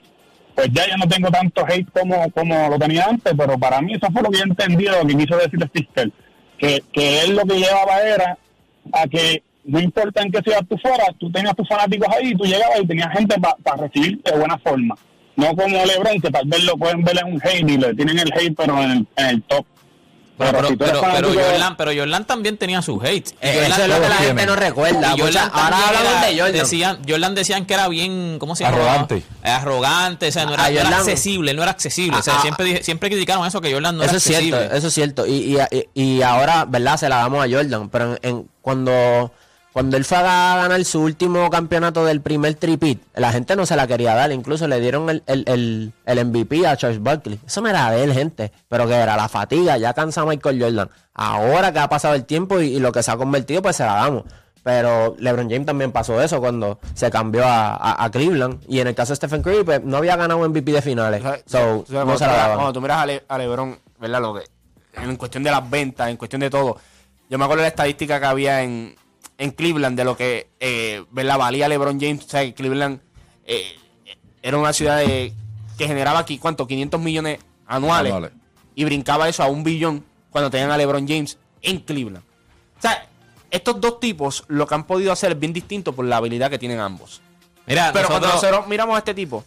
[0.55, 3.93] Pues ya yo no tengo tanto hate como, como lo tenía antes, pero para mí
[3.93, 6.11] eso fue lo que yo entendí, lo que quiso decir Steve
[6.57, 8.37] que, que él lo que llevaba era
[8.91, 12.43] a que no importa en qué ciudad tú fueras, tú tenías tus fanáticos ahí tú
[12.43, 14.95] llegabas y tenías gente para recibirte de buena forma.
[15.35, 18.19] No como LeBron, que tal vez lo pueden ver en un hate y le tienen
[18.19, 19.65] el hate, pero en el top.
[20.35, 23.29] Pero, pero, si pero, pero Jordan, pero Jordan también tenía su hate.
[23.29, 25.11] Y Eh, Jordan- eso es lo que la gente no recuerda.
[25.17, 26.53] Jordan ahora hablamos de Jordan.
[26.53, 28.77] Decían, Jordan decían que era bien, ¿cómo se llama?
[28.77, 29.17] Arrogante.
[29.43, 32.17] Eh, Arrogante, o sea, no era, no accesible, no era accesible.
[32.17, 34.77] O sea, siempre, siempre criticaron eso, que Jordan no eso era es cierto, accesible.
[34.77, 35.27] eso es cierto.
[35.27, 36.97] Y, y, y ahora, ¿verdad?
[36.97, 37.89] Se la damos a Jordan.
[37.89, 39.31] Pero en, en- cuando,
[39.73, 43.75] cuando él fue a ganar su último campeonato del primer tripit, la gente no se
[43.75, 44.31] la quería dar.
[44.31, 47.39] Incluso le dieron el, el, el, el MVP a Charles Barkley.
[47.45, 48.51] Eso no era de él, gente.
[48.69, 49.77] Pero que era la fatiga.
[49.77, 50.89] Ya cansa Michael Jordan.
[51.15, 53.83] Ahora que ha pasado el tiempo y, y lo que se ha convertido, pues se
[53.83, 54.23] la damos.
[54.63, 58.61] Pero LeBron James también pasó eso cuando se cambió a, a- a Cleveland.
[58.67, 61.19] Y en el caso de Stephen Curry, pues no había ganado MVP de finales.
[61.21, 62.55] O sea, So, sea, no se la daban.
[62.57, 64.21] cuando tú miras a, Le- a LeBron, ¿verdad?
[64.21, 64.43] Lo que,
[65.01, 66.77] en cuestión de las ventas, en cuestión de todo.
[67.29, 68.95] Yo me acuerdo de la estadística que había en,
[69.37, 71.37] en Cleveland de lo que eh, ¿verdad?
[71.37, 72.25] valía LeBron James.
[72.25, 72.99] O sea, que Cleveland
[73.45, 73.75] eh,
[74.41, 75.33] era una ciudad de-
[75.77, 76.67] que generaba aquí, ¿cuánto?
[76.67, 78.11] 500 millones anuales.
[78.13, 78.31] Anuales.
[78.75, 82.23] Y brincaba eso a un billón cuando tenían a LeBron James en Cleveland.
[82.77, 83.07] O sea,
[83.51, 86.59] estos dos tipos lo que han podido hacer es bien distinto por la habilidad que
[86.59, 87.21] tienen ambos.
[87.65, 89.43] Mira, Pero cuando nosotros- miramos a este tipo,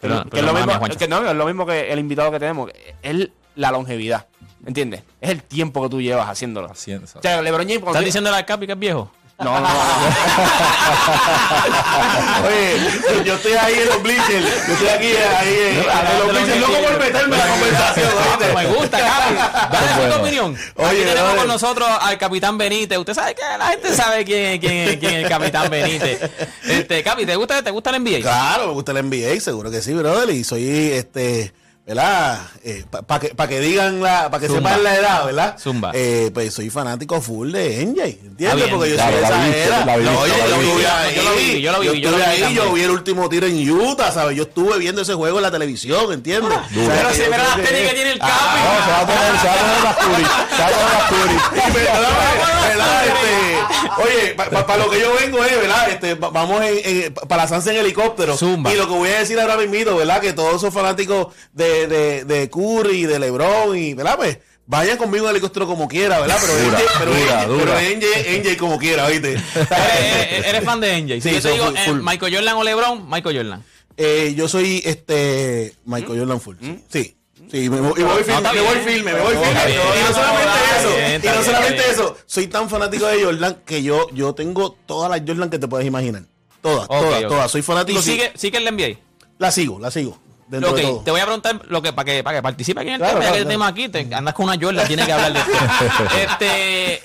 [0.00, 0.98] que, que es, lo mismo, Juancho.
[0.98, 2.70] que no, es lo mismo que el invitado que tenemos,
[3.02, 4.26] es la longevidad.
[4.66, 5.02] ¿Entiendes?
[5.20, 6.70] Es el tiempo que tú llevas haciéndolo.
[6.70, 9.10] Haciendo, O sea, LeBron James, ¿Estás diciendo al Capi que es viejo?
[9.38, 9.68] No, no, no.
[12.46, 12.76] Oye,
[13.24, 14.66] yo estoy ahí en los bleachers.
[14.66, 16.60] Yo estoy aquí ahí en, en los bleachers.
[16.60, 18.08] Loco por meterme en la conversación.
[18.18, 18.54] ¿oíste?
[18.54, 19.34] Me gusta, Capi.
[19.72, 20.16] Dale tu bueno.
[20.16, 20.56] opinión.
[20.76, 22.98] Oye, Aquí tenemos con nosotros al Capitán Benítez.
[22.98, 26.20] Usted sabe que la gente sabe quién, quién, quién es el Capitán Benítez.
[26.64, 28.20] Este, Capi, ¿te gusta, ¿te gusta el NBA?
[28.20, 30.28] Claro, me gusta el NBA, seguro que sí, brother.
[30.34, 31.54] Y soy, este,
[31.86, 32.38] ¿verdad?
[33.06, 34.70] Para que, pa que digan la, para que Zumba.
[34.70, 35.56] sepan la edad, ¿verdad?
[35.58, 35.90] Zumba.
[35.94, 38.54] Eh, pues soy fanático full de NJ, Ah, ¿entiendes?
[38.56, 38.70] bien.
[38.70, 39.84] Porque yo Claro, soy esa era.
[39.84, 40.58] No, oye, la yo lo
[41.34, 44.36] viví, yo lo viví, yo lo ahí, yo vi el último tiro en Utah, ¿sabes?
[44.36, 46.56] Yo estuve viendo ese juego en la televisión, ¿entiendes?
[46.56, 48.32] O sea, Pero si creo las tenis que tiene el Capi.
[48.32, 50.28] No, se va a poner, se va a poner las puris.
[50.56, 53.04] Se va a poner las ¿verdad?
[53.06, 55.90] Este, oye, para lo que yo vengo es, ¿verdad?
[55.90, 58.36] Este, va- vamos en, para la Sansa en helicóptero.
[58.36, 58.72] Zumba.
[58.72, 60.20] Y lo que voy a decir ahora mismo, ¿verdad?
[60.20, 64.16] Que todos esos fanáticos de, de, de, de Curry, de LeBron y, ¿verdad?
[64.16, 66.38] Pues vayan conmigo en helicóptero como quiera, ¿verdad?
[66.40, 67.64] Pero Dura, NJ, pero, dura, NJ, dura.
[67.78, 69.32] pero NJ, NJ como quiera, ¿oíste?
[69.54, 71.14] Eres, eres fan de NJ.
[71.14, 72.00] Si Sí, yo te soy digo full- eh, full.
[72.02, 73.64] Michael Jordan o LeBron, Michael Jordan.
[73.96, 76.56] Eh, yo soy este Michael Jordan Full.
[76.60, 76.74] ¿Mm?
[76.88, 77.16] Sí.
[77.50, 79.74] Sí, me, voy- y voy firme, me voy firme, me voy firme.
[79.74, 83.82] Y no solamente eso, bien, y no solamente eso, soy tan fanático de Jordan que
[83.82, 86.22] yo, yo tengo todas las Jordan que te puedes imaginar.
[86.62, 87.50] Todas, todas, todas.
[87.50, 87.98] Soy fanático.
[87.98, 88.12] ¿Tú sí.
[88.12, 88.98] sigue, sigue en la NBA?
[89.38, 90.16] La sigo, la sigo.
[90.50, 91.00] Dentro Ok, de todo.
[91.04, 93.14] te voy a preguntar lo que para que, para que participe aquí en el Claro,
[93.14, 93.48] tema, ya que claro.
[93.48, 96.04] tenemos aquí, te- andas con una Jordan, tienes que hablar de esto.
[96.32, 97.02] este,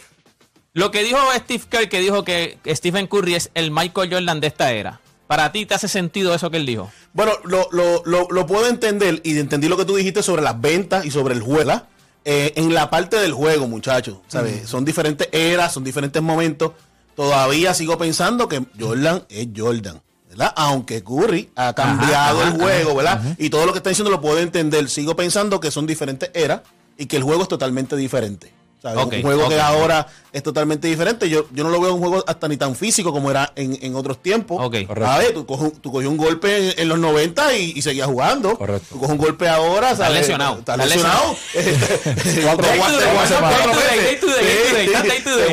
[0.73, 4.47] lo que dijo Steve Kerr, que dijo que Stephen Curry es el Michael Jordan de
[4.47, 4.99] esta era.
[5.27, 6.91] ¿Para ti te hace sentido eso que él dijo?
[7.13, 10.60] Bueno, lo, lo, lo, lo puedo entender y entendí lo que tú dijiste sobre las
[10.60, 11.81] ventas y sobre el juego.
[12.25, 14.67] Eh, en la parte del juego, muchachos, ¿sabes?
[14.67, 16.71] Son diferentes eras, son diferentes momentos.
[17.15, 20.01] Todavía sigo pensando que Jordan es Jordan,
[20.36, 20.54] ¿verdad?
[20.58, 23.36] Aunque Curry ha cambiado ajá, el juego, ¿verdad?
[23.38, 24.89] Y todo lo que está diciendo lo puedo entender.
[24.89, 26.62] Sigo pensando que son diferentes eras
[26.98, 28.54] y que el juego es totalmente diferente.
[28.93, 29.15] ¿Sabes?
[29.17, 31.30] Un juego que ahora es totalmente diferente.
[31.30, 33.95] Yo, yo no lo veo un juego hasta ni tan físico como era en, en
[33.95, 34.58] otros tiempos.
[34.62, 34.76] Ok.
[34.88, 35.10] Correcto.
[35.12, 37.82] A ver, tú coges un, tú coges un golpe en, en los 90 y, y
[37.82, 38.58] seguías jugando.
[38.58, 38.86] Correcto.
[38.91, 40.21] Tú coges un golpe ahora, Estás ¿sabes?
[40.21, 40.60] lesionado.
[40.60, 41.36] Estás Estás lesionado.
[42.26, 42.41] Te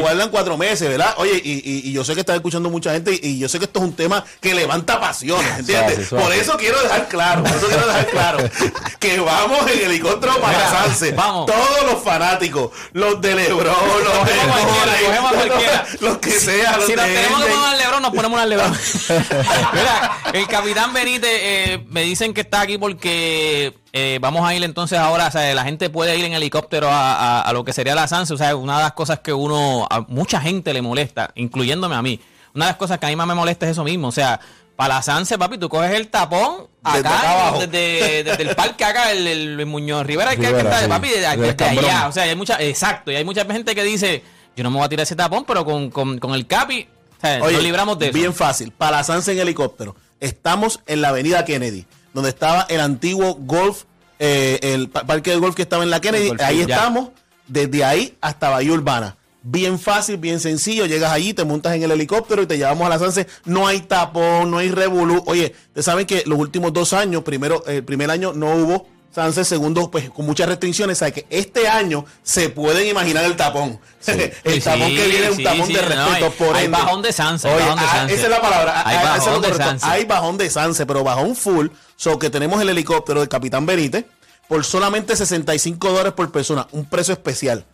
[0.01, 0.89] guardan- cuatro meses.
[0.89, 1.15] ¿verdad?
[1.19, 3.59] Oye, y, y- y yo sé que está escuchando mucha gente y, y yo sé
[3.59, 5.95] que esto es un tema que levanta pasiones, ¿entiendes?
[5.95, 6.25] Suave, suave.
[6.25, 8.39] Por eso quiero dejar claro, por eso quiero dejar claro
[9.01, 10.59] que vamos en helicóptero para
[11.01, 11.47] Mira, vamos.
[11.47, 16.87] Todos los fanáticos, los de Lebron, los de Cogemos a cualquiera, los que sean, los
[16.87, 18.73] Si nos tenemos que poner al Lebron, nos ponemos al Lebron.
[19.73, 24.63] Mira, el capitán Benítez eh, me dicen que está aquí porque eh, vamos a ir
[24.65, 27.73] entonces ahora, o sea, la gente puede ir en helicóptero a, a- a lo que
[27.73, 30.83] sería la Sanse, o sea, una de las cosas que uno, a mucha gente le
[30.83, 32.21] molesta, incluyéndome a mí,
[32.55, 34.39] una de las cosas que a mí más me molesta es eso mismo, o sea,
[34.83, 37.61] para la Sanse, papi, tú coges el tapón Desde acá, abajo.
[37.67, 40.89] desde, desde el parque acá, el, el- el Muñoz Rivera, el que, está, sí.
[40.89, 44.25] papi, desde, allá, o sea, hay mucha, exacto, y hay mucha gente que dice,
[44.57, 47.21] yo no me voy a tirar ese tapón, pero con, con, con el capi, o
[47.21, 48.15] sea, Oye, nos libramos de eso.
[48.15, 48.73] Bien fácil.
[48.73, 49.95] Para la Sanse en helicóptero.
[50.19, 53.85] Estamos en la avenida Kennedy, donde estaba el antiguo golf,
[54.19, 56.33] eh, el pa- parque de golf que estaba en la Kennedy.
[56.43, 56.75] ahí ya.
[56.75, 57.11] estamos,
[57.47, 59.17] desde ahí hasta Bahía Urbana.
[59.45, 60.87] Bien fácil, bien sencillo.
[60.87, 63.27] Llegas allí, te montas en el helicóptero y te llevamos a la Sanse.
[63.45, 65.23] No hay tapón, no hay revolú.
[65.27, 69.45] Oye, ustedes saben que los últimos dos años, primero, el primer año no hubo Sanse,
[69.45, 70.99] segundo, pues con muchas restricciones.
[70.99, 73.79] Sabe que este año se pueden imaginar el tapón.
[74.07, 76.25] el Sí, tapón que viene es un tapón de respeto.
[76.27, 76.79] hay- por hay ende.
[76.79, 78.15] bajón de Sanse, Oye, bajón de ah, Sanse.
[78.15, 78.83] esa es la palabra.
[78.89, 79.55] Hay ah, bajón de.
[79.55, 79.87] Sanse.
[79.87, 81.67] Hay bajón de Sanse, pero bajón full.
[81.97, 84.05] So que tenemos el helicóptero del Capitán Benítez
[84.49, 86.67] por solamente 65 dólares por persona.
[86.73, 87.65] Un precio especial.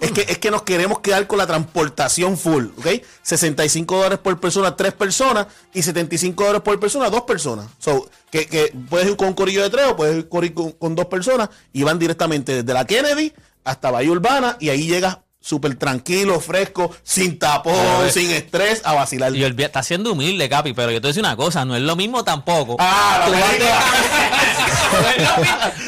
[0.00, 2.86] Es que, es que nos queremos quedar con la transportación full, ¿ok?
[3.22, 7.66] 65 dólares por persona, tres personas, y 75 dólares por persona, dos personas.
[7.78, 10.94] So, que, que puedes ir con un corillo de tres o puedes ir con, con-
[10.94, 13.32] dos personas y van directamente desde la Kennedy
[13.64, 18.94] hasta Bahía Urbana y ahí llegas súper tranquilo, fresco, sin tapón, Pero, sin estrés, a
[18.94, 19.32] vacilar.
[19.36, 21.76] Y olvida- está siendo humilde, Capi, pero yo te voy a decir una cosa, no
[21.76, 22.74] es lo mismo tampoco.
[22.80, 23.66] Ah, la mismo.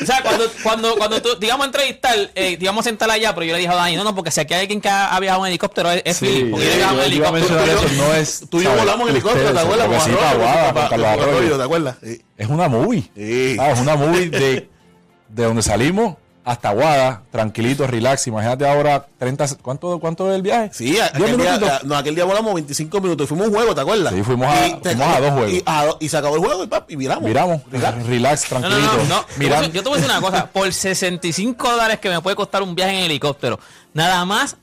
[0.02, 3.58] O sea, cuando, cuando, cuando tú, digamos, entrevistar, eh, digamos, sentar allá, pero yo le
[3.60, 5.50] dije a Dani, no, no, porque si aquí hay alguien que ha, ha viajado en
[5.50, 7.64] helicóptero, es, es Sí, Philip, porque yo he yo- yo iba a helicóptero.
[7.64, 8.44] eso, no es.
[8.48, 9.86] Tú y yo volamos en helicóptero, ¿te acuerdas?
[9.88, 11.56] Con sí, Arroyo, para Aguada, con con Carlos Arroyo, Arroyo.
[11.58, 11.96] ¿te acuerdas?
[12.02, 12.22] Sí.
[12.36, 13.10] Es una movie.
[13.16, 13.56] Sí.
[13.58, 14.68] Ah, es una movie de,
[15.28, 16.16] de donde salimos
[16.50, 18.26] hasta Aguada, tranquilito, relax.
[18.26, 20.70] Imagínate ahora 30, ¿cuánto, cuánto es el viaje?
[20.72, 23.74] Sí, ¿Diez aquel día, no, aquel día volamos 25 minutos y fuimos a un juego,
[23.74, 24.14] ¿te acuerdas?
[24.14, 25.52] Sí, fuimos a- Y te- fuimos a dos juegos.
[25.52, 27.24] Y, a- y se acabó el juego y, pap, y viramos.
[27.24, 28.06] Miramos, Relax.
[28.06, 28.96] relax, No, no, tranquilito.
[28.96, 29.24] no, no.
[29.36, 29.68] Mirando.
[29.68, 30.46] Yo te voy a decir una cosa.
[30.46, 33.58] Por 65 dólares que me puede costar un viaje en helicóptero,
[33.92, 34.56] nada más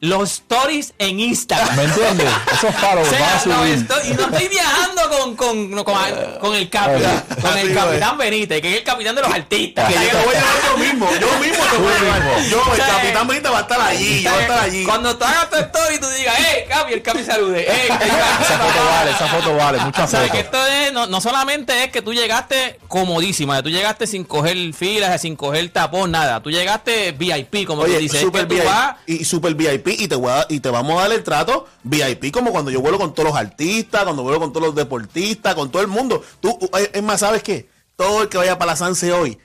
[0.00, 1.74] los stories en Instagram.
[1.74, 2.28] ¿Me entiendes?
[2.52, 3.74] Esos faros O sea, van a no subir.
[3.74, 5.94] estoy- y no estoy viajando con, con, no, con,
[6.40, 9.88] con el capitán, con el capitán Benítez, que es el capitán de los artistas.
[9.88, 11.08] Que yo te voy a llevar yo mismo.
[11.18, 12.42] Yo mismo te voy a llevar.
[12.44, 14.22] Yo, el O sea, capitán Benita va a estar allí.
[14.22, 14.84] Yo voy a estar allí.
[14.84, 17.66] Cuando tú hagas tu story, tú digas, hey, Capi, el Capi salude.
[17.66, 18.04] Hey, el Capi
[18.44, 20.44] Esa foto vale, esa foto vale, muchas O sea, que fotos.
[20.44, 25.20] esto es, no, no solamente es que tú llegaste comodísima, tú llegaste sin coger filas,
[25.22, 26.42] sin coger tapón, nada.
[26.42, 28.20] Tú llegaste VIP, como tú Oye, dices.
[28.20, 30.98] super es que tú VIP vas- y super VIP y te voy y te vamos
[30.98, 34.40] a dar el trato VIP como cuando yo vuelo con todos los artistas, cuando vuelo
[34.40, 36.22] con todos los deportistas, con todo el mundo.
[36.40, 37.68] Tú, eh, es más, ¿sabes qué?
[37.96, 39.38] Todo el que vaya para la Sanse hoy,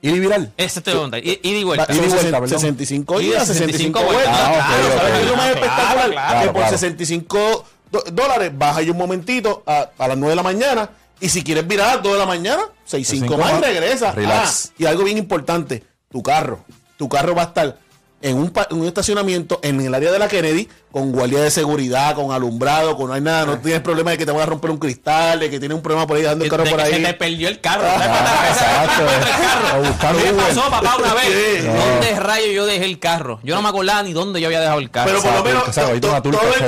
[0.09, 0.51] y viral.
[0.57, 1.17] Ese te pregunta.
[1.17, 1.85] Y, y de vuelta.
[1.89, 2.59] Y vuelta, 60, perdón.
[2.59, 4.49] 65 Ida, días, 65 65 vueltas.
[4.49, 4.67] vueltas.
[4.67, 5.17] Claro, Ah, ok, ¿sabes ok.
[5.17, 6.11] qué es lo más Claro, espectacular?
[6.11, 6.77] claro, que por claro.
[6.77, 10.89] 65 do- dólares baja ahí un momentito a, a las 9 de la mañana.
[11.19, 13.61] Y si quieres virar a las 2 de la mañana, 65 más y más.
[13.61, 14.11] regresa.
[14.11, 14.65] Relax.
[14.71, 16.59] Ah, y algo bien importante, tu carro.
[16.97, 17.77] Tu carro va a estar
[18.21, 22.13] en un, en un estacionamiento en el área de la Kennedy con guardia de seguridad,
[22.13, 24.69] con alumbrado, con no hay nada, no tienes problema de que te van a romper
[24.69, 26.85] un cristal, de que tienes un problema por ahí dando el carro de por que
[26.85, 26.93] ahí.
[26.93, 27.83] se te perdió el carro.
[27.83, 29.03] Ah, ¿Sabes cuántas veces exacto.
[29.73, 30.17] me encontré el carro?
[30.17, 30.45] A A Uber.
[30.55, 31.25] pasó, papá, una vez.
[31.25, 31.67] Sí.
[31.67, 33.39] ¿Dónde rayo yo dejé el carro?
[33.43, 35.07] Yo no me acordaba ni dónde yo había dejado el carro.
[35.09, 36.07] Pero por lo menos todo, el que,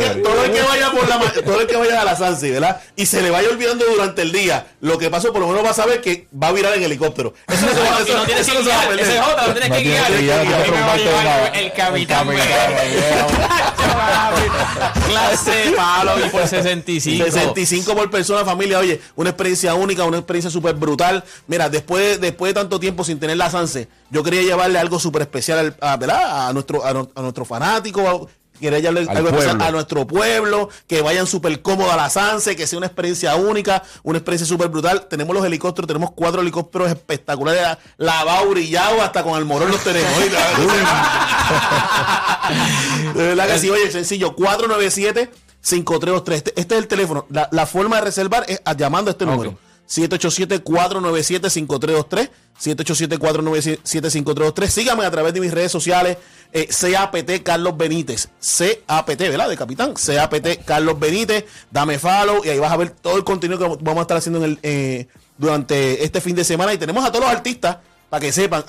[0.01, 0.21] chévere.
[0.21, 2.81] todo el que vaya por la todo el que vaya a la Sansi, ¿verdad?
[2.95, 5.69] Y se le vaya olvidando durante el día lo que pasó, por lo menos va
[5.69, 7.33] a saber que va a virar en helicóptero.
[7.47, 9.53] Eso no se va, eso- y no tienes que a guiar, ese es otra, no
[9.53, 10.05] tienes que guiar.
[10.05, 12.27] A a el capitán.
[15.07, 17.25] Clase palo y por 65.
[17.25, 18.79] 65 por persona, familia.
[18.79, 21.23] Oye, una experiencia única, una experiencia súper brutal.
[21.47, 25.23] Mira, después, después de tanto tiempo sin tener la Sanse, yo quería llevarle algo súper
[25.23, 28.29] especial al- a, a nuestro a, nuestro fanático.
[29.09, 32.77] Al algo especial a nuestro pueblo, que vayan súper cómodos a la Sanse, que sea
[32.77, 35.07] una experiencia única, una experiencia súper brutal.
[35.07, 40.11] Tenemos los helicópteros, tenemos cuatro helicópteros espectaculares, lavados, brillados, hasta con el morón los tenemos.
[43.15, 46.33] De verdad que sí, oye, sencillo, 497-5323.
[46.33, 47.25] Este, este es el teléfono.
[47.29, 49.57] La, la forma de reservar es llamando a este número.
[49.87, 52.29] 787-497-5323.
[52.59, 54.67] 787-497-5323.
[54.67, 56.17] Síganme a través de mis redes sociales.
[56.53, 58.29] eh, CAPT Carlos Benítez.
[58.87, 59.49] CAPT, ¿verdad?
[59.49, 59.93] De capitán.
[59.93, 61.45] CAPT Carlos Benítez.
[61.69, 64.39] Dame follow y ahí vas a ver todo el contenido que vamos a estar haciendo
[64.39, 66.73] en el, eh, durante este fin de semana.
[66.73, 67.77] Y tenemos a todos los artistas
[68.09, 68.63] para que sepan,